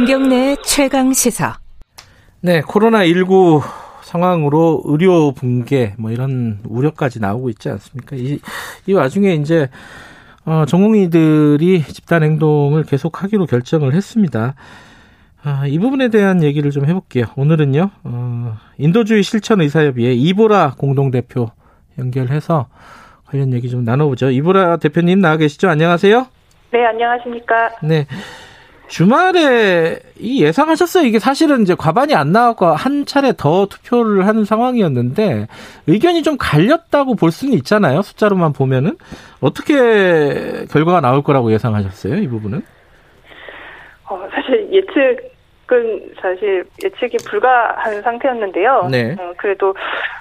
김경래 0.00 0.56
최강 0.64 1.12
시사. 1.12 1.58
네, 2.40 2.62
코로나19 2.62 3.60
상황으로 4.00 4.80
의료 4.86 5.32
붕괴 5.32 5.92
뭐 5.98 6.10
이런 6.10 6.60
우려까지 6.66 7.20
나오고 7.20 7.50
있지 7.50 7.68
않습니까? 7.68 8.16
이, 8.16 8.38
이 8.86 8.92
와중에 8.94 9.34
이제 9.34 9.68
어, 10.46 10.64
전공의들이 10.66 11.82
집단 11.82 12.22
행동을 12.22 12.84
계속 12.84 13.22
하기로 13.22 13.44
결정을 13.44 13.92
했습니다. 13.92 14.54
아, 15.42 15.66
이 15.66 15.78
부분에 15.78 16.08
대한 16.08 16.42
얘기를 16.42 16.70
좀 16.70 16.86
해볼게요. 16.86 17.26
오늘은요, 17.36 17.90
어, 18.04 18.56
인도주의 18.78 19.22
실천 19.22 19.60
의사협의회 19.60 20.14
이보라 20.14 20.76
공동대표 20.78 21.50
연결해서 21.98 22.68
관련 23.26 23.52
얘기 23.52 23.68
좀 23.68 23.84
나눠보죠. 23.84 24.30
이보라 24.30 24.78
대표님 24.78 25.20
나와 25.20 25.36
계시죠? 25.36 25.68
안녕하세요. 25.68 26.26
네, 26.72 26.86
안녕하십니까. 26.86 27.72
네. 27.82 28.06
주말에 28.90 30.00
이 30.18 30.42
예상하셨어요. 30.42 31.06
이게 31.06 31.20
사실은 31.20 31.62
이제 31.62 31.76
과반이 31.76 32.12
안 32.16 32.32
나왔고 32.32 32.66
한 32.66 33.06
차례 33.06 33.32
더 33.36 33.66
투표를 33.66 34.26
하는 34.26 34.44
상황이었는데 34.44 35.46
의견이 35.86 36.24
좀 36.24 36.36
갈렸다고 36.36 37.14
볼 37.14 37.30
수는 37.30 37.54
있잖아요. 37.58 38.02
숫자로만 38.02 38.52
보면은 38.52 38.98
어떻게 39.40 40.66
결과가 40.72 41.00
나올 41.00 41.22
거라고 41.22 41.52
예상하셨어요? 41.52 42.16
이 42.16 42.26
부분은? 42.26 42.62
어, 44.08 44.28
사실 44.32 44.68
예측은 44.72 46.14
사실 46.20 46.64
예측이 46.82 47.16
불가한 47.28 48.02
상태였는데요. 48.02 48.88
네. 48.90 49.14
어, 49.16 49.32
그래도 49.36 49.72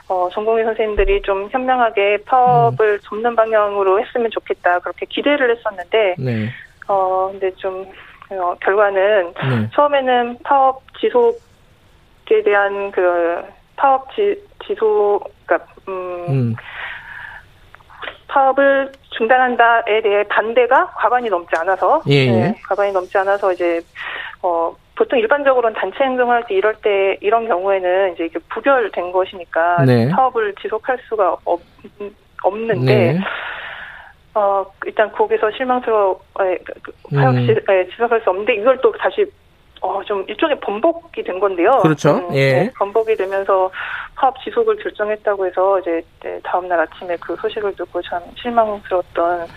어, 0.07 0.29
전공의 0.31 0.63
선생님들이 0.65 1.23
좀 1.23 1.49
현명하게 1.51 2.19
파업을 2.25 2.93
음. 2.93 2.99
접는 3.01 3.35
방향으로 3.35 3.99
했으면 3.99 4.29
좋겠다 4.29 4.77
그렇게 4.79 5.07
기대를 5.09 5.57
했었는데 5.57 6.15
네. 6.19 6.49
어 6.87 7.29
근데 7.31 7.51
좀 7.55 7.85
어, 8.31 8.55
결과는 8.61 9.33
네. 9.33 9.69
처음에는 9.73 10.37
파업 10.43 10.81
지속에 10.99 12.43
대한 12.43 12.91
그 12.91 13.43
파업 13.75 14.13
지, 14.13 14.35
지속 14.65 15.23
그러니까 15.45 15.67
음, 15.87 16.25
음. 16.29 16.55
파업을 18.27 18.91
중단한다에 19.09 20.01
대해 20.03 20.23
반대가 20.27 20.85
과반이 20.95 21.29
넘지 21.29 21.49
않아서 21.55 22.01
예, 22.07 22.13
예. 22.13 22.31
네, 22.31 22.55
과반이 22.67 22.91
넘지 22.91 23.17
않아서 23.17 23.51
이제 23.51 23.81
어 24.43 24.75
보통 24.95 25.17
일반적으로는 25.17 25.79
단체 25.79 26.03
행동할 26.03 26.45
때 26.45 26.53
이럴 26.53 26.75
때 26.75 27.17
이런 27.21 27.47
경우에는 27.47 28.13
이제 28.13 28.25
이게 28.25 28.37
부결된 28.49 29.11
것이니까 29.11 29.85
네. 29.85 30.09
파업을 30.09 30.53
지속할 30.61 30.99
수가 31.07 31.37
없, 31.45 31.61
없는데 32.43 33.13
네. 33.13 33.19
어 34.39 34.65
일단 34.85 35.11
거기서 35.11 35.51
실망스러워 35.57 36.21
에, 36.41 36.57
그, 36.63 36.73
그, 36.81 36.91
파업 37.15 37.35
음. 37.35 37.45
지, 37.45 37.51
에, 37.51 37.87
지속할 37.89 38.21
수 38.21 38.29
없는데 38.29 38.55
이걸 38.55 38.79
또 38.81 38.91
다시 38.93 39.25
어 39.81 40.01
좀 40.05 40.23
일종의 40.27 40.59
번복이 40.61 41.23
된 41.23 41.39
건데요. 41.39 41.79
그렇죠. 41.81 42.29
예. 42.33 42.53
네, 42.63 42.71
번복이 42.77 43.15
되면서 43.15 43.69
파업 44.15 44.35
지속을 44.43 44.77
결정했다고 44.77 45.45
해서 45.45 45.79
이제 45.79 46.01
네, 46.23 46.39
다음 46.43 46.67
날 46.67 46.79
아침에 46.81 47.15
그 47.19 47.35
소식을 47.41 47.75
듣고 47.75 48.01
참 48.01 48.21
실망스러웠던 48.41 49.47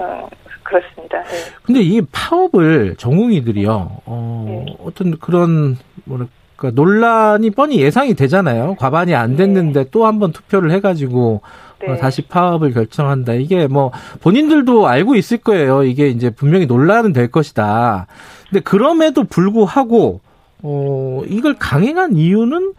어, 0.00 0.28
그렇습니다. 0.62 1.22
네. 1.24 1.36
근데 1.62 1.80
이 1.80 2.00
파업을 2.12 2.94
전공의들이요, 2.96 3.90
어, 4.06 4.44
네. 4.46 4.76
어떤 4.84 5.18
그런, 5.18 5.76
뭐랄까, 6.04 6.70
논란이 6.72 7.50
뻔히 7.50 7.80
예상이 7.80 8.14
되잖아요. 8.14 8.76
과반이 8.78 9.14
안 9.14 9.34
됐는데 9.36 9.90
또 9.90 10.04
한 10.06 10.20
번 10.20 10.30
투표를 10.32 10.70
해가지고, 10.72 11.40
네. 11.80 11.92
어, 11.92 11.96
다시 11.96 12.22
파업을 12.22 12.72
결정한다. 12.72 13.34
이게 13.34 13.66
뭐, 13.66 13.92
본인들도 14.22 14.86
알고 14.86 15.14
있을 15.14 15.38
거예요. 15.38 15.84
이게 15.84 16.08
이제 16.08 16.30
분명히 16.30 16.66
논란은 16.66 17.12
될 17.12 17.30
것이다. 17.30 18.06
근데 18.48 18.60
그럼에도 18.60 19.24
불구하고, 19.24 20.20
어, 20.62 21.22
이걸 21.26 21.56
강행한 21.58 22.16
이유는 22.16 22.74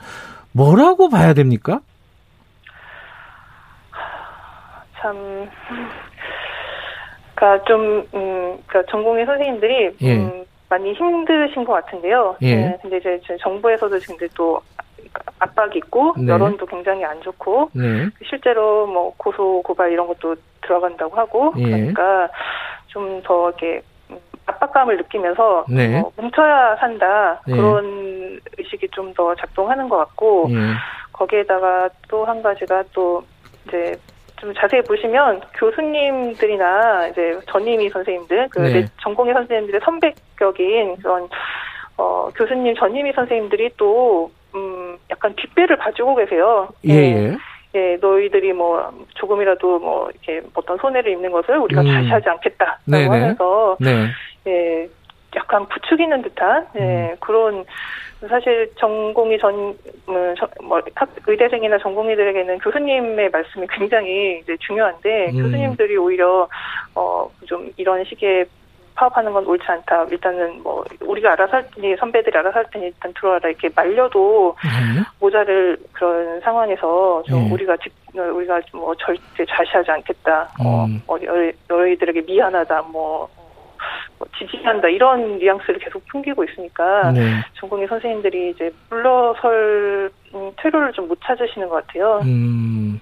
뭐라고 0.51 1.09
봐야 1.09 1.33
됩니까? 1.33 1.79
참, 4.99 5.49
그니까 7.35 7.63
좀, 7.63 8.05
음, 8.13 8.57
그니까 8.67 8.91
전공의 8.91 9.25
선생님들이, 9.25 9.95
예. 10.01 10.17
음, 10.17 10.45
많이 10.67 10.93
힘드신 10.93 11.63
것 11.63 11.73
같은데요. 11.73 12.35
예. 12.41 12.55
네, 12.55 12.77
근데 12.81 12.97
이제 12.97 13.19
저희 13.25 13.37
정부에서도 13.39 13.97
지금 13.99 14.17
또 14.35 14.61
압박이 15.39 15.77
있고, 15.77 16.13
네. 16.17 16.31
여론도 16.31 16.65
굉장히 16.65 17.03
안 17.05 17.21
좋고, 17.21 17.69
네. 17.73 18.09
실제로 18.27 18.87
뭐 18.87 19.13
고소, 19.17 19.61
고발 19.63 19.91
이런 19.91 20.07
것도 20.07 20.35
들어간다고 20.61 21.15
하고, 21.15 21.53
예. 21.57 21.63
그러니까 21.63 22.29
좀 22.87 23.21
더 23.23 23.49
이렇게 23.49 23.81
음, 24.09 24.17
압박감을 24.45 24.97
느끼면서, 24.97 25.65
네. 25.69 25.99
어, 25.99 26.11
뭉쳐야 26.17 26.75
산다, 26.77 27.41
예. 27.47 27.51
그런 27.53 28.39
의식이 28.57 28.89
좀 28.91 29.13
더 29.13 29.33
작동하는 29.35 29.87
것 29.89 29.97
같고, 29.97 30.47
예. 30.51 30.55
거기에다가 31.13 31.89
또 32.07 32.23
한 32.25 32.41
가지가 32.41 32.83
또 32.93 33.23
이제 33.67 33.95
좀 34.37 34.53
자세히 34.53 34.81
보시면 34.83 35.41
교수님들이나 35.55 37.07
이제 37.07 37.37
전임의 37.47 37.89
선생님들, 37.89 38.47
그 38.49 38.59
네. 38.59 38.73
내 38.81 38.87
전공의 39.01 39.33
선생님들의 39.33 39.81
선배격인 39.83 40.95
그런 40.97 41.27
어 41.97 42.29
교수님 42.35 42.73
전임의 42.75 43.11
선생님들이 43.13 43.71
또 43.75 44.31
음, 44.89 44.97
약간 45.11 45.33
뒷배를 45.35 45.77
봐주고 45.77 46.15
계세요. 46.15 46.67
예, 46.87 46.93
예. 46.93 47.37
예, 47.75 47.97
너희들이 48.01 48.53
뭐 48.53 48.91
조금이라도 49.15 49.79
뭐 49.79 50.09
이렇게 50.09 50.41
어떤 50.55 50.77
손해를 50.77 51.11
입는 51.11 51.31
것을 51.31 51.57
우리가 51.57 51.81
음. 51.81 51.87
자시하지 51.87 52.29
않겠다라고 52.29 52.79
네네. 52.87 53.07
하면서 53.07 53.77
네. 53.79 54.07
예, 54.47 54.89
약간 55.35 55.67
부추기는 55.67 56.21
듯한 56.23 56.67
음. 56.75 56.79
예, 56.81 57.15
그런 57.19 57.63
사실 58.27 58.69
전공의 58.77 59.39
전, 59.39 59.53
음, 60.09 60.35
저- 60.37 60.49
뭐, 60.61 60.81
학, 60.95 61.09
의대생이나 61.25 61.77
전공의들에게는 61.77 62.57
교수님의 62.59 63.29
말씀이 63.29 63.65
굉장히 63.71 64.39
이제 64.39 64.57
중요한데, 64.59 65.27
음. 65.31 65.41
교수님들이 65.43 65.95
오히려, 65.95 66.45
어, 66.95 67.29
좀 67.45 67.71
이런 67.77 68.03
식의 68.03 68.45
파업하는 68.99 69.31
건 69.31 69.45
옳지 69.45 69.63
않다. 69.65 70.03
일단은 70.11 70.61
뭐, 70.61 70.83
우리가 70.99 71.31
알아서 71.31 71.53
할 71.57 71.65
테니, 71.71 71.95
선배들이 71.95 72.37
알아서 72.37 72.59
할 72.59 72.65
테니 72.69 72.87
일단 72.87 73.13
들어와라. 73.13 73.47
이렇게 73.47 73.69
말려도 73.73 74.55
네. 74.61 75.01
모자를 75.21 75.77
그런 75.93 76.41
상황에서 76.41 77.23
좀 77.25 77.47
예. 77.47 77.51
우리가 77.53 77.77
직, 77.77 77.93
우리가 78.13 78.59
뭐 78.73 78.93
절대 78.95 79.45
자시하지 79.47 79.89
않겠다. 79.91 80.49
어, 80.59 80.83
음. 80.85 81.01
어, 81.07 81.17
너희- 81.17 81.53
너희들에게 81.69 82.21
미안하다. 82.23 82.81
뭐, 82.91 83.29
뭐 83.37 83.38
지지한다. 84.37 84.87
이런 84.89 85.37
뉘앙스를 85.39 85.79
계속 85.79 86.05
풍기고 86.07 86.43
있으니까 86.43 87.11
네. 87.11 87.35
전공의 87.59 87.87
선생님들이 87.87 88.51
이제 88.51 88.71
물러설 88.89 90.11
음, 90.35 90.51
퇴로를 90.61 90.91
좀 90.93 91.07
못 91.09 91.17
찾으시는 91.25 91.69
것 91.69 91.87
같아요. 91.87 92.19
음. 92.23 92.99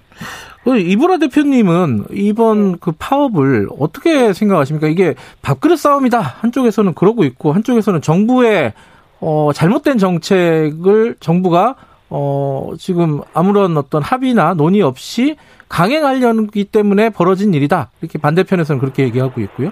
그 0.64 0.78
이보라 0.78 1.18
대표님은 1.18 2.06
이번 2.12 2.78
그 2.78 2.92
파업을 2.98 3.68
어떻게 3.78 4.32
생각하십니까? 4.32 4.88
이게 4.88 5.14
밥그릇 5.42 5.78
싸움이다. 5.78 6.20
한쪽에서는 6.20 6.94
그러고 6.94 7.24
있고 7.24 7.52
한쪽에서는 7.52 8.00
정부의 8.00 8.72
어 9.20 9.50
잘못된 9.54 9.98
정책을 9.98 11.16
정부가 11.20 11.74
어 12.10 12.72
지금 12.78 13.20
아무런 13.34 13.76
어떤 13.76 14.02
합의나 14.02 14.54
논의 14.54 14.80
없이 14.80 15.36
강행하려기 15.68 16.64
때문에 16.64 17.10
벌어진 17.10 17.52
일이다. 17.52 17.90
이렇게 18.00 18.18
반대편에서는 18.18 18.80
그렇게 18.80 19.02
얘기하고 19.04 19.40
있고요. 19.42 19.70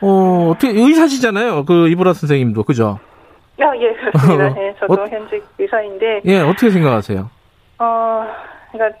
어 0.00 0.50
어떻게 0.50 0.70
의사시잖아요. 0.70 1.64
그 1.64 1.88
이보라 1.88 2.12
선생님도 2.12 2.64
그죠? 2.64 2.98
아, 3.60 3.76
예, 3.76 3.92
그렇습니다. 3.92 4.54
예, 4.62 4.74
저도 4.78 5.02
어? 5.02 5.06
현직 5.06 5.44
의사인데, 5.58 6.20
예, 6.26 6.40
어떻게 6.40 6.70
생각하세요? 6.70 7.28
어, 7.80 8.26
그러니까 8.70 8.98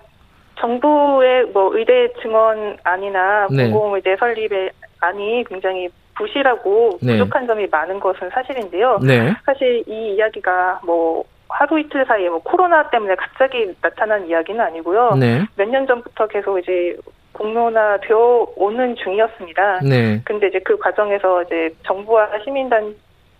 정부의 0.58 1.46
뭐 1.52 1.76
의대 1.76 2.12
증원안이나 2.20 3.46
네. 3.50 3.70
공공의대 3.70 4.16
설립의 4.16 4.70
안이 5.00 5.44
굉장히 5.48 5.88
부실하고 6.16 6.98
네. 7.00 7.12
부족한 7.12 7.46
점이 7.46 7.68
많은 7.70 8.00
것은 8.00 8.30
사실인데요. 8.30 8.98
네. 9.02 9.32
사실 9.46 9.84
이 9.86 10.14
이야기가 10.16 10.80
뭐 10.84 11.24
하루 11.48 11.78
이틀 11.78 12.04
사이에 12.06 12.28
뭐 12.28 12.40
코로나 12.40 12.90
때문에 12.90 13.14
갑자기 13.14 13.72
나타난 13.80 14.26
이야기는 14.26 14.60
아니고요. 14.60 15.14
네. 15.14 15.44
몇년 15.56 15.86
전부터 15.86 16.26
계속 16.26 16.58
이제 16.58 16.96
공론화되어 17.38 18.48
오는 18.56 18.96
중이었습니다. 18.96 19.80
네. 19.88 20.20
근데 20.24 20.48
이제 20.48 20.58
그 20.60 20.76
과정에서 20.76 21.42
이제 21.44 21.70
정부와 21.86 22.28
시민단 22.44 22.94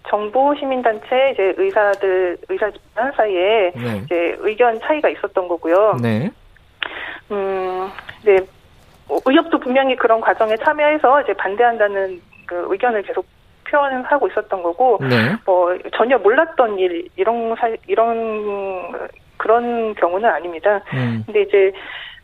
정부 0.08 0.54
시민단체 0.58 1.30
이제 1.32 1.54
의사들 1.56 2.38
의사 2.48 2.70
집단 2.70 3.12
사이에 3.12 3.72
네. 3.74 4.02
이제 4.04 4.36
의견 4.38 4.80
차이가 4.80 5.08
있었던 5.08 5.48
거고요. 5.48 5.96
네. 6.00 6.30
음, 7.30 7.90
네. 8.24 8.38
뭐 9.06 9.20
의협도 9.26 9.58
분명히 9.58 9.96
그런 9.96 10.20
과정에 10.20 10.56
참여해서 10.56 11.22
이제 11.22 11.32
반대한다는 11.34 12.20
그 12.46 12.66
의견을 12.70 13.02
계속 13.02 13.26
표현하고 13.70 14.28
있었던 14.28 14.62
거고, 14.62 14.98
네. 15.02 15.34
뭐 15.44 15.76
전혀 15.94 16.16
몰랐던 16.16 16.78
일 16.78 17.06
이런 17.16 17.54
사 17.56 17.68
이런 17.86 18.92
그런 19.36 19.94
경우는 19.94 20.28
아닙니다. 20.28 20.80
음. 20.94 21.22
근데 21.26 21.42
이제 21.42 21.72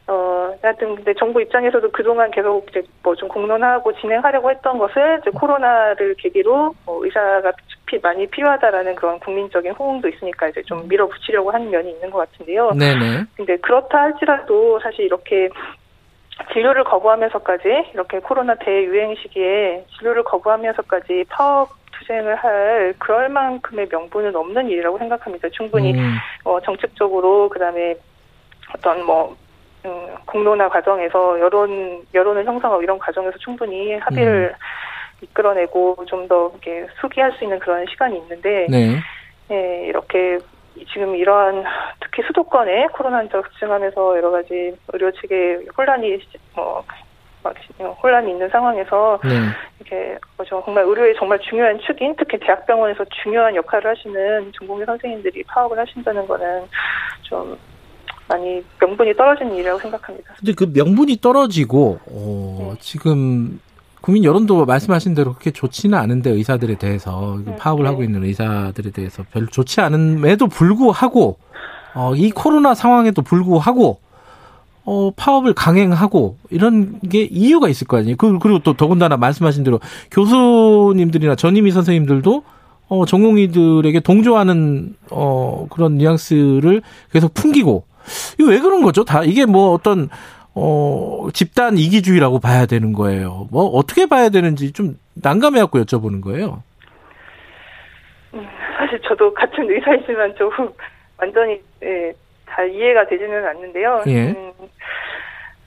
어, 0.06 0.54
하여튼, 0.60 0.96
근데 0.96 1.14
정부 1.14 1.40
입장에서도 1.40 1.90
그동안 1.90 2.30
계속 2.30 2.66
이제 2.68 2.82
뭐 3.02 3.14
좀 3.14 3.28
공론화하고 3.28 3.94
진행하려고 4.00 4.50
했던 4.50 4.76
것을 4.78 5.20
이제 5.22 5.30
코로나를 5.30 6.14
계기로 6.16 6.74
뭐 6.84 7.04
의사가 7.04 7.52
피, 7.86 7.98
많이 7.98 8.26
필요하다라는 8.26 8.96
그런 8.96 9.18
국민적인 9.20 9.72
호응도 9.72 10.08
있으니까 10.08 10.48
이제 10.48 10.62
좀 10.62 10.86
밀어붙이려고 10.88 11.50
하는 11.50 11.70
면이 11.70 11.90
있는 11.90 12.10
것 12.10 12.18
같은데요. 12.18 12.72
네네. 12.72 13.24
근데 13.36 13.56
그렇다 13.58 13.98
할지라도 13.98 14.78
사실 14.80 15.04
이렇게 15.06 15.48
진료를 16.52 16.84
거부하면서까지 16.84 17.90
이렇게 17.94 18.18
코로나 18.18 18.54
대유행 18.56 19.14
시기에 19.14 19.86
진료를 19.96 20.24
거부하면서까지 20.24 21.24
파업 21.30 21.70
투쟁을 21.92 22.34
할 22.34 22.94
그럴 22.98 23.28
만큼의 23.28 23.86
명분은 23.90 24.34
없는 24.34 24.68
일이라고 24.68 24.98
생각합니다. 24.98 25.48
충분히 25.50 25.94
음. 25.94 26.16
어, 26.42 26.60
정책적으로 26.60 27.48
그다음에 27.48 27.94
어떤 28.74 29.06
뭐 29.06 29.36
음, 29.84 30.14
공론화 30.26 30.68
과정에서 30.68 31.38
여론 31.40 32.02
여론을 32.14 32.44
형성하고 32.44 32.82
이런 32.82 32.98
과정에서 32.98 33.36
충분히 33.38 33.94
합의를 33.98 34.54
이끌어내고 35.20 36.04
좀 36.06 36.28
더 36.28 36.50
이렇게 36.50 36.86
수기할 37.00 37.32
수 37.32 37.44
있는 37.44 37.58
그런 37.58 37.84
시간이 37.86 38.16
있는데 38.18 38.66
네. 38.70 38.96
예, 39.50 39.86
이렇게 39.86 40.38
지금 40.92 41.14
이러한 41.14 41.64
특히 42.00 42.22
수도권에 42.26 42.86
코로나 42.94 43.18
환자가 43.18 43.42
급증하면서 43.42 44.16
여러 44.16 44.30
가지 44.30 44.74
의료 44.92 45.10
체계 45.12 45.58
혼란이 45.76 46.18
뭐막 46.54 46.86
혼란이 48.02 48.30
있는 48.30 48.48
상황에서 48.48 49.20
네. 49.22 49.30
이렇게 49.78 50.18
뭐 50.36 50.46
정말 50.46 50.84
의료의 50.84 51.14
정말 51.18 51.38
중요한 51.40 51.78
축인 51.80 52.16
특히 52.16 52.38
대학병원에서 52.38 53.04
중요한 53.22 53.54
역할을 53.54 53.90
하시는 53.90 54.52
전공의 54.58 54.86
선생님들이 54.86 55.44
파업을 55.44 55.78
하신다는 55.78 56.26
거는 56.26 56.66
좀 57.22 57.58
많이 58.28 58.62
명분이 58.80 59.14
떨어지는 59.16 59.54
일이라고 59.54 59.78
생각합니다. 59.80 60.34
근데 60.38 60.52
그 60.54 60.70
명분이 60.72 61.18
떨어지고 61.20 61.98
어, 62.06 62.70
네. 62.72 62.78
지금 62.80 63.60
국민 64.00 64.24
여론도 64.24 64.64
말씀하신 64.66 65.14
대로 65.14 65.32
그렇게 65.32 65.50
좋지는 65.50 65.98
않은데 65.98 66.30
의사들에 66.30 66.76
대해서 66.76 67.38
네, 67.44 67.56
파업을 67.56 67.84
네. 67.84 67.90
하고 67.90 68.02
있는 68.02 68.24
의사들에 68.24 68.90
대해서 68.90 69.24
별로 69.30 69.46
좋지 69.46 69.80
않음에도 69.80 70.46
불구하고 70.46 71.38
어, 71.94 72.14
이 72.14 72.30
코로나 72.30 72.74
상황에도 72.74 73.22
불구하고 73.22 74.00
어, 74.86 75.10
파업을 75.16 75.54
강행하고 75.54 76.36
이런 76.50 77.00
게 77.00 77.22
이유가 77.22 77.68
있을 77.68 77.86
거 77.86 77.96
아니에요. 77.98 78.16
그- 78.16 78.38
그리고 78.38 78.58
또 78.58 78.74
더군다나 78.74 79.16
말씀하신 79.16 79.64
대로 79.64 79.80
교수님들이나 80.10 81.36
전임의 81.36 81.72
선생님들도 81.72 82.42
어, 82.88 83.06
전공의들에게 83.06 84.00
동조하는 84.00 84.94
어, 85.10 85.66
그런 85.70 85.96
뉘앙스를 85.96 86.82
계속 87.12 87.32
풍기고 87.32 87.84
이거 88.38 88.50
왜 88.50 88.58
그런 88.58 88.82
거죠? 88.82 89.04
다 89.04 89.22
이게 89.24 89.46
뭐 89.46 89.72
어떤 89.72 90.08
어, 90.54 91.28
집단 91.32 91.76
이기주의라고 91.76 92.38
봐야 92.38 92.66
되는 92.66 92.92
거예요. 92.92 93.48
뭐 93.50 93.64
어떻게 93.64 94.06
봐야 94.06 94.28
되는지 94.28 94.72
좀 94.72 94.96
난감해 95.14 95.60
갖고 95.60 95.80
여쭤보는 95.80 96.22
거예요. 96.22 96.62
음, 98.34 98.48
사실 98.76 99.00
저도 99.02 99.34
같은 99.34 99.68
의사이지만 99.68 100.34
좀 100.36 100.50
완전히 101.16 101.60
예, 101.82 102.12
잘 102.48 102.70
이해가 102.70 103.06
되지는 103.06 103.46
않는데요. 103.46 104.02
예. 104.06 104.28
음, 104.30 104.52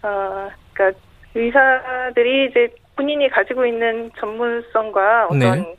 어, 0.03 0.49
그러니까 0.73 0.99
의사들이 1.35 2.49
이제 2.49 2.73
본인이 2.95 3.29
가지고 3.29 3.65
있는 3.65 4.09
전문성과 4.19 5.25
어떤 5.25 5.39
네. 5.39 5.75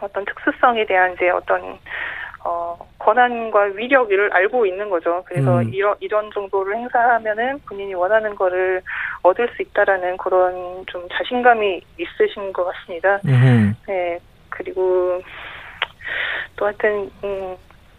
어떤 0.00 0.24
특수성에 0.24 0.86
대한 0.86 1.14
이제 1.14 1.28
어떤 1.30 1.78
어, 2.44 2.78
권한과 3.14 3.62
위력을 3.74 4.32
알고 4.32 4.66
있는 4.66 4.88
거죠. 4.88 5.22
그래서 5.26 5.60
음. 5.62 5.74
이런 5.74 5.96
이런 6.00 6.30
정도를 6.32 6.76
행사하면은 6.76 7.58
본인이 7.68 7.92
원하는 7.94 8.34
거를 8.36 8.80
얻을 9.22 9.48
수 9.56 9.62
있다라는 9.62 10.16
그런 10.16 10.84
좀 10.86 11.08
자신감이 11.12 11.80
있으신 11.98 12.52
것 12.52 12.64
같습니다. 12.66 13.18
음. 13.26 13.74
네, 13.88 14.18
그리고 14.48 15.20
또 16.56 16.66
하여튼 16.66 17.10
음, 17.24 17.56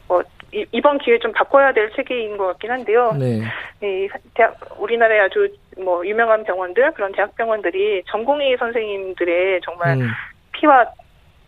뭐 0.07 0.23
이- 0.53 0.65
이번 0.71 0.97
기회에 0.97 1.19
좀 1.19 1.31
바꿔야 1.33 1.73
될 1.73 1.91
체계인 1.91 2.37
것 2.37 2.47
같긴 2.47 2.71
한데요. 2.71 3.11
네. 3.19 3.41
이 3.83 4.07
대학 4.33 4.55
우리나라의 4.79 5.21
아주 5.21 5.47
뭐 5.77 6.05
유명한 6.05 6.43
병원들 6.43 6.91
그런 6.93 7.11
대학병원들이 7.11 8.03
전공의 8.07 8.57
선생님들의 8.57 9.61
정말 9.63 9.97
음. 9.97 10.07
피와 10.53 10.85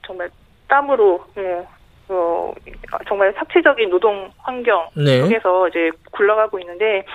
정말 0.06 0.30
땀으로 0.68 1.24
예, 1.38 1.64
어, 2.10 2.54
정말 3.08 3.34
삭체적인 3.34 3.90
노동 3.90 4.30
환경 4.38 4.88
네. 4.96 5.22
속에서 5.22 5.68
이제 5.70 5.90
굴러가고 6.12 6.60
있는데 6.60 7.06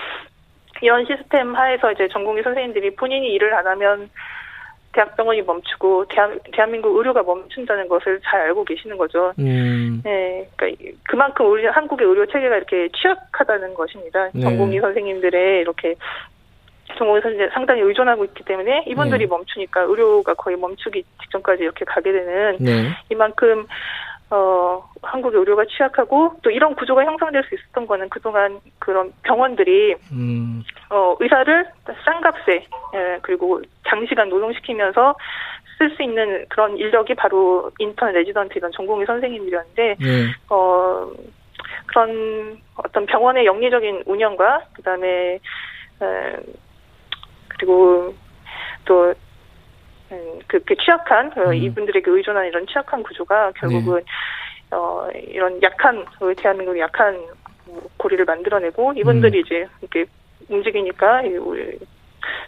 이런 0.80 1.04
시스템 1.06 1.54
하에서 1.54 1.92
이제 1.92 2.08
전공의 2.08 2.42
선생님들이 2.42 2.94
본인이 2.96 3.28
일을 3.32 3.54
안 3.54 3.66
하면 3.66 4.10
대학병원이 4.92 5.42
멈추고 5.42 6.06
대한, 6.08 6.40
대한민국 6.52 6.96
의료가 6.96 7.22
멈춘다는 7.22 7.88
것을 7.88 8.20
잘 8.24 8.40
알고 8.42 8.64
계시는 8.64 8.96
거죠. 8.96 9.32
음. 9.38 10.00
네, 10.02 10.48
그러니까 10.56 10.90
그만큼 11.04 11.50
우리 11.50 11.66
한국의 11.66 12.06
의료 12.06 12.26
체계가 12.26 12.56
이렇게 12.56 12.88
취약하다는 12.96 13.74
것입니다. 13.74 14.30
네. 14.32 14.40
전공의 14.40 14.80
선생님들의 14.80 15.60
이렇게 15.60 15.94
전공의 16.96 17.22
선생님 17.22 17.50
상당히 17.52 17.82
의존하고 17.82 18.24
있기 18.24 18.44
때문에 18.44 18.84
이분들이 18.86 19.24
네. 19.24 19.26
멈추니까 19.26 19.82
의료가 19.82 20.34
거의 20.34 20.56
멈추기 20.56 21.04
직전까지 21.22 21.62
이렇게 21.62 21.84
가게 21.84 22.10
되는 22.10 22.56
네. 22.58 22.88
이만큼 23.10 23.66
어 24.30 24.84
한국의 25.02 25.40
의료가 25.40 25.64
취약하고 25.64 26.34
또 26.42 26.50
이런 26.50 26.74
구조가 26.74 27.04
형성될 27.04 27.44
수 27.44 27.54
있었던 27.54 27.86
거는 27.86 28.10
그동안 28.10 28.60
그런 28.78 29.12
병원들이 29.22 29.94
음. 30.12 30.62
어 30.90 31.16
의사를 31.18 31.66
싼 32.04 32.20
값에 32.20 32.66
예, 32.94 33.18
그리고 33.22 33.62
장시간 33.88 34.28
노동시키면서 34.28 35.14
쓸 35.78 35.90
수 35.96 36.02
있는 36.02 36.44
그런 36.50 36.76
인력이 36.76 37.14
바로 37.14 37.70
인턴 37.78 38.12
레지던트 38.12 38.58
이런 38.58 38.70
전공의 38.72 39.06
선생님들이었는데 39.06 39.96
네. 39.98 40.26
어 40.50 41.10
그런 41.86 42.60
어떤 42.76 43.06
병원의 43.06 43.46
영리적인 43.46 44.02
운영과 44.06 44.62
그다음에 44.74 45.38
에, 46.02 46.36
그리고 47.48 48.14
또 48.84 49.14
음, 50.12 50.38
그, 50.46 50.58
그 50.64 50.74
취약한 50.76 51.32
어, 51.36 51.50
음. 51.50 51.54
이분들에게 51.54 52.10
의존한 52.10 52.46
이런 52.46 52.66
취약한 52.66 53.02
구조가 53.02 53.52
결국은 53.52 54.02
어 54.70 55.08
이런 55.14 55.60
약한 55.62 56.04
어, 56.20 56.32
대한민국의 56.36 56.82
약한 56.82 57.18
고리를 57.96 58.24
만들어내고 58.24 58.94
이분들이 58.96 59.40
이제 59.40 59.66
이렇게 59.80 60.06
움직이니까 60.48 61.22
이 61.22 61.28
우리 61.36 61.78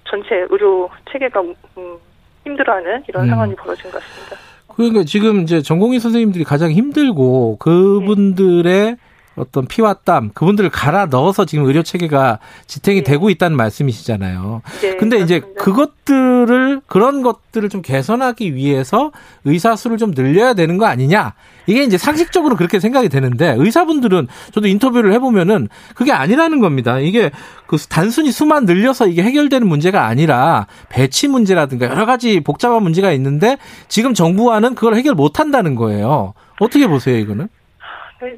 전체 0.09 0.47
의료 0.49 0.89
체계가 1.11 1.41
음, 1.41 1.99
힘들어하는 2.45 3.05
이런 3.09 3.25
음. 3.25 3.29
상황이 3.29 3.55
벌어진 3.55 3.91
것 3.91 4.03
같습니다. 4.03 4.37
그러니까 4.75 5.05
지금 5.05 5.41
이제 5.41 5.61
전공의 5.61 6.01
선생님들이 6.01 6.45
가장 6.45 6.71
힘들고 6.71 7.57
그분들의 7.59 8.97
어떤 9.37 9.67
피와 9.67 9.95
땀 10.05 10.31
그분들을 10.35 10.71
갈아 10.71 11.07
넣어서 11.07 11.45
지금 11.45 11.65
의료 11.65 11.83
체계가 11.83 12.41
지탱이 12.67 13.03
네. 13.03 13.05
되고 13.05 13.31
있다는 13.31 13.57
말씀이시잖아요. 13.57 14.63
네, 14.83 14.97
근데 14.97 15.19
이제 15.19 15.41
그렇습니다. 15.41 15.65
그것들을 15.65 16.81
그런 16.87 17.23
것들을 17.23 17.69
좀 17.69 17.81
개선하기 17.81 18.55
위해서 18.55 19.13
의사 19.45 19.77
수를 19.77 19.99
좀 19.99 20.13
늘려야 20.13 20.55
되는 20.55 20.77
거 20.79 20.87
아니냐? 20.87 21.35
이게 21.67 21.85
이제 21.85 21.97
상식적으로 21.97 22.57
그렇게 22.57 22.81
생각이 22.81 23.09
되는데 23.09 23.55
의사분들은 23.57 24.27
저도 24.53 24.67
인터뷰를 24.67 25.13
해 25.13 25.19
보면은 25.19 25.69
그게 25.95 26.13
아니라는 26.13 26.61
겁니다. 26.61 26.99
이게 26.99 27.31
그 27.67 27.77
단순히 27.79 28.33
수만 28.33 28.65
늘려서 28.65 29.07
이게 29.07 29.23
해결되는 29.23 29.67
문제가 29.67 30.07
아니라 30.07 30.67
배치 30.89 31.29
문제라든가 31.29 31.87
여러 31.87 32.05
가지 32.07 32.41
복잡한 32.41 32.83
문제가 32.83 33.13
있는데 33.13 33.59
지금 33.89 34.13
정부와는 34.13 34.75
그걸 34.75 34.97
해결 34.97 35.15
못 35.15 35.39
한다는 35.39 35.77
거예요. 35.77 36.35
어떻게 36.59 36.89
보세요, 36.89 37.17
이거는? 37.17 37.49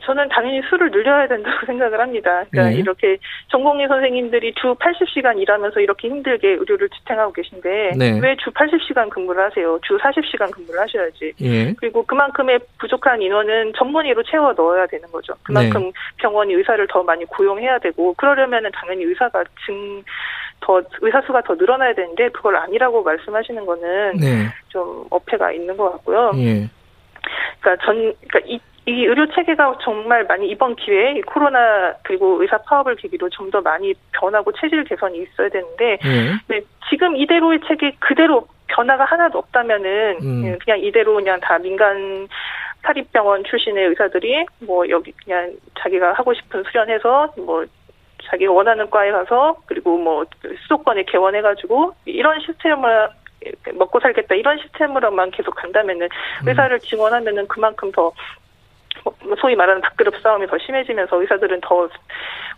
저는 0.03 0.29
당연히 0.29 0.62
수를 0.69 0.91
늘려야 0.91 1.27
된다고 1.27 1.55
생각을 1.67 2.01
합니다. 2.01 2.45
그러니까 2.51 2.71
네. 2.75 2.77
이렇게 2.77 3.19
전공의 3.49 3.89
선생님들이 3.89 4.55
주 4.55 4.75
80시간 4.75 5.41
일하면서 5.41 5.81
이렇게 5.81 6.09
힘들게 6.09 6.49
의료를 6.49 6.89
지탱하고 6.89 7.33
계신데 7.33 7.93
네. 7.97 8.21
왜주 8.21 8.51
80시간 8.51 9.11
근무를 9.11 9.45
하세요? 9.45 9.79
주 9.83 9.97
40시간 9.99 10.51
근무를 10.53 10.81
하셔야지. 10.81 11.33
예. 11.43 11.73
그리고 11.75 12.05
그만큼의 12.05 12.61
부족한 12.79 13.21
인원은 13.23 13.73
전문의로 13.77 14.23
채워 14.25 14.53
넣어야 14.53 14.87
되는 14.87 15.11
거죠. 15.11 15.35
그만큼 15.43 15.83
네. 15.83 15.93
병원이 16.19 16.55
의사를 16.55 16.87
더 16.89 17.03
많이 17.03 17.25
고용해야 17.25 17.79
되고 17.79 18.15
그러려면은 18.15 18.71
당연히 18.73 19.05
의사가 19.05 19.45
증 19.67 20.03
더 20.62 20.81
의사 21.01 21.21
수가 21.23 21.43
더 21.43 21.55
늘어나야 21.55 21.93
되는데 21.95 22.29
그걸 22.31 22.57
아니라고 22.57 23.03
말씀하시는 23.03 23.67
거는 23.67 24.17
네. 24.17 24.47
좀 24.69 25.05
어폐가 25.11 25.53
있는 25.53 25.77
것 25.77 25.91
같고요. 25.93 26.33
예. 26.37 26.69
그러니까 27.61 27.85
전 27.85 28.15
그러니까 28.29 28.41
이, 28.47 28.61
이 28.87 29.05
의료 29.05 29.27
체계가 29.33 29.79
정말 29.83 30.25
많이 30.25 30.49
이번 30.49 30.75
기회에 30.75 31.12
이 31.19 31.23
코로나 31.23 31.95
그리고 32.03 32.43
의사 32.43 32.59
파업을 32.59 32.97
계기로 32.97 33.29
좀 33.29 33.53
더 33.53 33.61
많이 33.61 33.93
변하고 34.12 34.51
체질 34.53 34.83
개선이 34.85 35.19
있어야 35.19 35.51
되는데 35.51 35.99
예. 36.03 36.33
네, 36.49 36.61
지금 36.89 37.15
이대로의 37.17 37.61
체계 37.69 37.95
그대로 38.01 38.47
변화가 38.69 39.05
하나도 39.05 39.39
없다면은 39.39 40.19
음. 40.23 40.47
예, 40.47 40.57
그냥 40.65 40.81
이대로 40.81 41.15
그냥 41.15 41.39
다 41.41 41.59
민간 41.59 42.27
사립병원 42.83 43.45
출신의 43.45 43.89
의사들이 43.89 44.47
뭐 44.61 44.89
여기 44.89 45.12
그냥 45.12 45.53
자기가 45.79 46.15
하고 46.15 46.33
싶은 46.33 46.62
수련해서 46.65 47.35
뭐 47.37 47.67
자기가 48.25 48.51
원하는 48.53 48.89
과에 48.89 49.11
가서 49.11 49.57
그리고 49.67 49.99
뭐 49.99 50.25
수도권에 50.62 51.03
개원해가지고 51.05 51.93
이런 52.07 52.41
시스템을 52.41 53.11
먹고 53.75 54.01
살겠다 54.01 54.35
이런 54.35 54.57
시스템으로만 54.59 55.31
계속 55.33 55.55
간다면은 55.57 56.07
음. 56.07 56.49
의사를 56.49 56.79
지원하면은 56.81 57.47
그만큼 57.49 57.93
더뭐 57.93 58.12
소위 59.41 59.55
말하는 59.55 59.81
밥그릇 59.83 60.15
싸움이 60.23 60.47
더 60.47 60.59
심해지면서 60.59 61.21
의사들은 61.21 61.61
더 61.63 61.89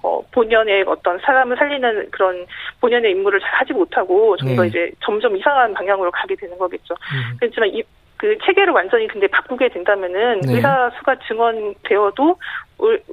어, 0.02 0.20
본연의 0.32 0.84
어떤 0.86 1.18
사람을 1.18 1.56
살리는 1.56 2.10
그런 2.10 2.46
본연의 2.80 3.12
임무를 3.12 3.40
잘 3.40 3.50
하지 3.54 3.72
못하고 3.72 4.36
좀더 4.36 4.62
네. 4.62 4.68
이제 4.68 4.90
점점 5.00 5.36
이상한 5.36 5.72
방향으로 5.72 6.10
가게 6.10 6.36
되는 6.36 6.56
거겠죠. 6.58 6.94
음. 6.94 7.36
그렇지만 7.40 7.70
이, 7.70 7.82
그 8.18 8.36
체계를 8.44 8.72
완전히 8.72 9.08
근데 9.08 9.26
바꾸게 9.26 9.68
된다면은 9.70 10.40
네. 10.40 10.54
의사 10.54 10.90
수가 10.98 11.16
증원되어도 11.26 12.36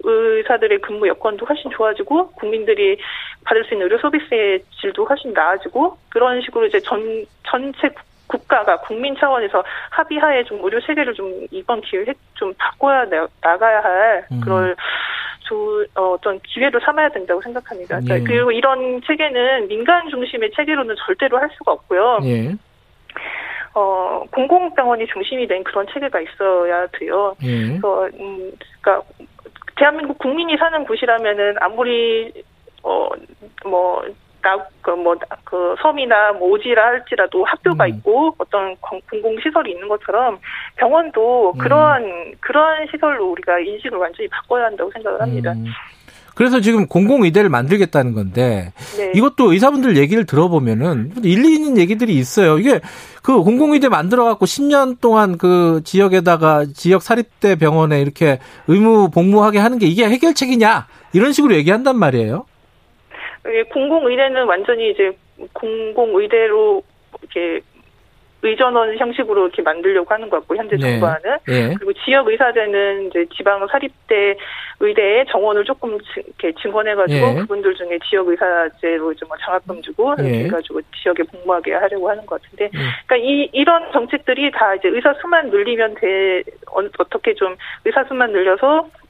의사들의 0.04 0.80
근무 0.80 1.08
여건도 1.08 1.46
훨씬 1.46 1.72
좋아지고 1.72 2.32
국민들이 2.32 2.98
받을 3.46 3.64
수 3.64 3.74
있는 3.74 3.86
의료 3.86 3.98
서비스의 4.00 4.64
질도 4.82 5.06
훨씬 5.06 5.34
나아지고 5.34 5.98
그런 6.10 6.42
식으로 6.42 6.66
이제 6.66 6.80
전 6.80 7.26
전체 7.44 7.90
국가가 8.32 8.80
국민 8.80 9.16
차원에서 9.16 9.64
합의하에 9.90 10.44
좀 10.46 10.64
의료 10.64 10.80
체계를 10.82 11.14
좀 11.14 11.46
이번 11.52 11.82
기회에 11.82 12.06
좀 12.36 12.54
바꿔야 12.58 13.06
나가야 13.42 13.84
할 13.84 14.26
음. 14.32 14.40
그럴 14.42 14.76
조, 15.42 15.86
어, 15.96 16.14
어떤 16.14 16.40
기회로 16.40 16.80
삼아야 16.80 17.10
된다고 17.10 17.42
생각합니다. 17.42 18.00
예. 18.10 18.24
그리고 18.24 18.52
이런 18.52 19.02
체계는 19.06 19.68
민간 19.68 20.08
중심의 20.10 20.52
체계로는 20.56 20.96
절대로 21.06 21.38
할 21.38 21.50
수가 21.58 21.74
없고요. 21.74 22.20
예. 22.24 22.54
어, 23.74 24.24
공공병원이 24.32 25.08
중심이 25.08 25.48
된 25.48 25.64
그런 25.64 25.86
체계가 25.94 26.22
있어야 26.22 26.88
돼요. 26.88 27.36
예. 27.44 27.68
그래서, 27.68 28.06
음, 28.20 28.52
그니까, 28.82 29.04
대한민국 29.76 30.18
국민이 30.20 30.56
사는 30.58 30.86
곳이라면은 30.86 31.56
아무리, 31.60 32.32
어, 32.84 33.10
뭐, 33.66 34.06
그, 34.82 34.92
뭐, 34.92 35.16
그, 35.44 35.76
섬이나 35.82 36.34
뭐 36.34 36.50
오지라 36.50 36.84
할지라도 36.84 37.44
학교가 37.46 37.86
음. 37.86 37.90
있고 37.90 38.36
어떤 38.38 38.76
공공 38.78 39.40
시설이 39.42 39.72
있는 39.72 39.88
것처럼 39.88 40.40
병원도 40.76 41.54
음. 41.54 41.58
그러한, 41.58 42.04
음. 42.04 42.34
그러한 42.40 42.88
시설로 42.92 43.32
우리가 43.32 43.60
인식을 43.60 43.98
완전히 43.98 44.28
바꿔야 44.30 44.66
한다고 44.66 44.92
생각을 44.92 45.22
합니다. 45.22 45.54
음. 45.54 45.66
그래서 46.36 46.62
지금 46.62 46.88
공공 46.88 47.24
의대를 47.24 47.50
만들겠다는 47.50 48.14
건데 48.14 48.74
네. 48.98 49.12
이것도 49.14 49.52
의사분들 49.52 49.98
얘기를 49.98 50.26
들어보면은 50.26 51.12
일리 51.24 51.54
있는 51.54 51.78
얘기들이 51.78 52.16
있어요. 52.16 52.58
이게 52.58 52.80
그 53.22 53.44
공공 53.44 53.74
의대 53.74 53.90
만들어 53.90 54.24
갖고 54.24 54.46
10년 54.46 55.00
동안 55.00 55.38
그 55.38 55.82
지역에다가 55.84 56.66
지역 56.74 57.04
사립대 57.04 57.56
병원에 57.56 58.02
이렇게 58.02 58.40
의무 58.68 59.12
복무하게 59.12 59.60
하는 59.60 59.78
게 59.78 59.88
이게 59.88 60.10
해결책이냐 60.10 60.88
이런 61.14 61.34
식으로 61.34 61.54
얘기한단 61.56 62.00
말이에요. 62.00 62.46
공공의대는 63.72 64.46
완전히 64.46 64.92
이제 64.92 65.12
공공의대로 65.54 66.84
이렇게 67.22 67.62
의전원 68.44 68.98
형식으로 68.98 69.48
이렇게 69.48 69.62
만들려고 69.62 70.12
하는 70.14 70.30
것 70.30 70.40
같고 70.40 70.56
현재 70.56 70.76
네. 70.76 70.82
정부와는 70.82 71.38
네. 71.48 71.76
그리고 71.78 71.94
지역 72.04 72.28
의사제는 72.28 73.08
이제 73.08 73.26
지방 73.36 73.66
사립대 73.68 74.36
의대에 74.80 75.26
정원을 75.26 75.64
조금 75.64 75.98
이렇게 76.16 76.52
증원해가지고 76.60 77.26
네. 77.26 77.36
그분들 77.42 77.76
중에 77.76 78.00
지역 78.10 78.28
의사제로 78.28 79.14
좀뭐 79.14 79.38
장학금 79.38 79.82
주고 79.84 80.16
이렇게 80.18 80.46
해가지고 80.46 80.82
지역에 81.04 81.24
복무하게 81.24 81.74
하려고 81.74 82.10
하는 82.10 82.26
것 82.26 82.42
같은데 82.42 82.70
네. 82.74 82.80
그러니까 83.06 83.18
이 83.18 83.50
이런 83.54 83.92
정책들이 83.92 84.50
다 84.52 84.74
이제 84.74 84.88
의사 84.88 85.14
수만 85.22 85.50
늘리면 85.50 85.96
돼 85.96 86.44
어, 86.72 86.80
어떻게 86.98 87.36
좀 87.36 87.56
의사 87.86 88.04
수만 88.06 88.32
늘려서 88.32 88.86
음. 88.86 89.01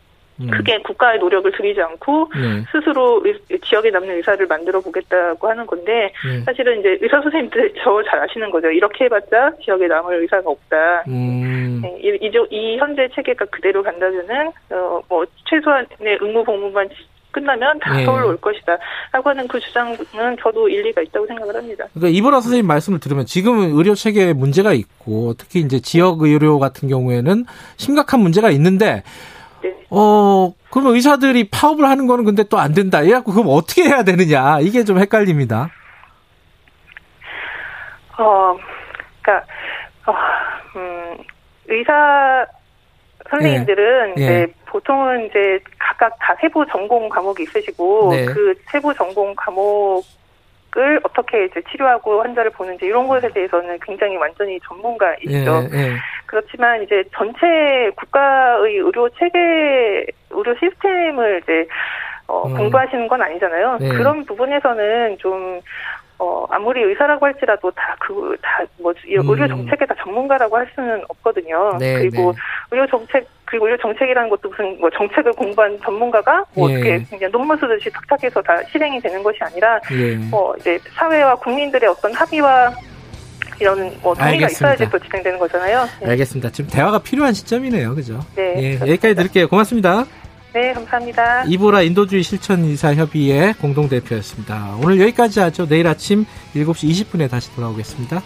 크게 0.49 0.79
국가의 0.79 1.19
노력을 1.19 1.51
들이지 1.51 1.81
않고 1.81 2.31
네. 2.35 2.63
스스로 2.71 3.23
지역에 3.63 3.89
남는 3.91 4.15
의사를 4.17 4.45
만들어 4.47 4.81
보겠다고 4.81 5.47
하는 5.49 5.65
건데 5.65 6.11
네. 6.25 6.41
사실은 6.45 6.79
이제 6.79 6.97
의사 7.01 7.21
선생님들 7.21 7.73
저 7.83 8.01
잘 8.03 8.19
아시는 8.23 8.49
거죠. 8.51 8.69
이렇게 8.69 9.05
해봤자 9.05 9.53
지역에 9.63 9.87
남을 9.87 10.21
의사가 10.21 10.49
없다. 10.49 11.03
음. 11.07 11.81
네, 11.81 11.99
이, 12.01 12.17
이, 12.21 12.31
이, 12.49 12.77
현재 12.77 13.07
체계가 13.13 13.45
그대로 13.45 13.83
간다면은 13.83 14.51
어, 14.71 15.01
뭐 15.07 15.25
최소한의 15.49 16.17
의무 16.19 16.43
복무만 16.43 16.89
끝나면 17.31 17.79
다 17.79 17.95
네. 17.95 18.03
서울로 18.05 18.27
올 18.29 18.37
것이다. 18.37 18.77
라고 19.13 19.29
하는 19.29 19.47
그 19.47 19.59
주장은 19.59 19.97
저도 20.41 20.67
일리가 20.67 21.01
있다고 21.01 21.25
생각을 21.27 21.55
합니다. 21.55 21.85
그러니까 21.93 22.17
이보라 22.17 22.41
선생님 22.41 22.67
말씀을 22.67 22.99
들으면 22.99 23.25
지금은 23.25 23.71
의료 23.71 23.95
체계에 23.95 24.33
문제가 24.33 24.73
있고 24.73 25.33
특히 25.37 25.61
이제 25.61 25.79
지역 25.79 26.21
의료 26.21 26.59
같은 26.59 26.89
경우에는 26.89 27.45
심각한 27.77 28.19
문제가 28.19 28.49
있는데 28.51 29.03
어, 29.91 30.53
그러면 30.71 30.95
의사들이 30.95 31.49
파업을 31.49 31.85
하는 31.85 32.07
거는 32.07 32.23
근데 32.23 32.43
또 32.43 32.57
안 32.57 32.73
된다. 32.73 33.01
이래갖고 33.01 33.33
그럼 33.33 33.47
어떻게 33.49 33.83
해야 33.83 34.03
되느냐. 34.03 34.59
이게 34.61 34.83
좀 34.83 34.99
헷갈립니다. 34.99 35.69
어, 38.17 38.55
그니까, 39.21 39.43
어, 40.05 40.13
음, 40.75 41.17
의사 41.67 42.45
선생님들은 43.29 44.09
예. 44.17 44.23
이제 44.23 44.33
예. 44.33 44.47
보통은 44.65 45.25
이제 45.25 45.59
각각 45.77 46.17
다 46.19 46.35
세부 46.39 46.65
전공 46.71 47.09
과목이 47.09 47.43
있으시고 47.43 48.09
네. 48.11 48.25
그 48.25 48.53
세부 48.71 48.93
전공 48.93 49.33
과목 49.35 50.03
을 50.77 51.01
어떻게 51.03 51.43
이제 51.47 51.61
치료하고 51.69 52.21
환자를 52.21 52.49
보는지 52.51 52.85
이런 52.85 53.05
것에 53.05 53.27
대해서는 53.33 53.77
굉장히 53.85 54.15
완전히 54.15 54.57
전문가이시죠. 54.65 55.67
예, 55.73 55.77
예. 55.77 55.95
그렇지만 56.31 56.81
이제 56.81 57.03
전체 57.13 57.91
국가의 57.97 58.77
의료 58.77 59.09
체계, 59.09 60.05
의료 60.29 60.55
시스템을 60.55 61.41
이제 61.43 61.67
어, 62.25 62.47
음. 62.47 62.55
공부하시는 62.55 63.05
건 63.09 63.21
아니잖아요. 63.21 63.77
네. 63.81 63.89
그런 63.89 64.23
부분에서는 64.23 65.17
좀 65.17 65.59
어, 66.17 66.45
아무리 66.49 66.83
의사라고 66.83 67.25
할지라도 67.25 67.69
다 67.71 67.97
그, 67.99 68.37
다, 68.41 68.63
뭐, 68.79 68.93
의료 69.05 69.43
음. 69.43 69.47
정책에 69.47 69.85
다 69.85 69.93
전문가라고 70.01 70.55
할 70.55 70.69
수는 70.73 71.03
없거든요. 71.09 71.77
네, 71.79 71.95
그리고 71.95 72.31
네. 72.31 72.37
의료 72.71 72.87
정책, 72.87 73.27
그리고 73.43 73.65
의료 73.65 73.77
정책이라는 73.77 74.29
것도 74.29 74.49
무슨 74.49 74.79
뭐 74.79 74.89
정책을 74.91 75.33
공부한 75.33 75.77
전문가가 75.83 76.45
뭐 76.55 76.69
예. 76.69 76.75
어떻게 76.75 77.03
그냥 77.09 77.31
논문 77.31 77.57
쓰듯이 77.57 77.89
탁탁해서 77.89 78.41
다 78.43 78.63
실행이 78.71 79.01
되는 79.01 79.21
것이 79.21 79.39
아니라, 79.41 79.79
예. 79.91 80.15
뭐, 80.29 80.55
이제 80.57 80.79
사회와 80.95 81.35
국민들의 81.35 81.89
어떤 81.89 82.13
합의와 82.13 82.71
이런 83.61 83.95
뭐 84.01 84.15
동의가 84.15 84.47
있어야지 84.47 84.89
또 84.91 84.97
진행되는 84.99 85.37
거잖아요. 85.39 85.87
네. 86.01 86.09
알겠습니다. 86.09 86.49
지금 86.51 86.69
대화가 86.69 86.99
필요한 86.99 87.33
시점이네요. 87.33 87.95
그죠? 87.95 88.19
네. 88.35 88.55
예, 88.57 88.73
여기까지 88.79 89.15
드릴게요. 89.15 89.47
고맙습니다. 89.47 90.05
네, 90.53 90.73
감사합니다. 90.73 91.45
이보라 91.45 91.81
인도주의 91.83 92.23
실천이사협의회 92.23 93.53
공동대표였습니다. 93.61 94.75
오늘 94.83 94.99
여기까지 94.99 95.39
하죠. 95.39 95.67
내일 95.67 95.87
아침 95.87 96.25
7시 96.55 96.89
20분에 96.89 97.29
다시 97.29 97.53
돌아오겠습니다. 97.55 98.21